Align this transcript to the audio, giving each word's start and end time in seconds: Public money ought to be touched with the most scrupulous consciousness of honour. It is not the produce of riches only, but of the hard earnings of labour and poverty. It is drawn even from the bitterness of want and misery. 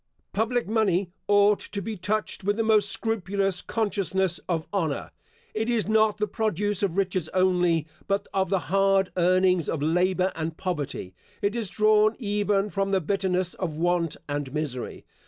Public 0.33 0.67
money 0.67 1.11
ought 1.27 1.59
to 1.59 1.79
be 1.79 1.95
touched 1.95 2.43
with 2.43 2.57
the 2.57 2.63
most 2.63 2.89
scrupulous 2.89 3.61
consciousness 3.61 4.39
of 4.49 4.65
honour. 4.73 5.11
It 5.53 5.69
is 5.69 5.87
not 5.87 6.17
the 6.17 6.25
produce 6.25 6.81
of 6.81 6.97
riches 6.97 7.29
only, 7.35 7.85
but 8.07 8.27
of 8.33 8.49
the 8.49 8.57
hard 8.73 9.11
earnings 9.15 9.69
of 9.69 9.79
labour 9.83 10.31
and 10.35 10.57
poverty. 10.57 11.13
It 11.43 11.55
is 11.55 11.69
drawn 11.69 12.15
even 12.17 12.71
from 12.71 12.89
the 12.89 12.99
bitterness 12.99 13.53
of 13.53 13.75
want 13.77 14.17
and 14.27 14.51
misery. 14.51 15.05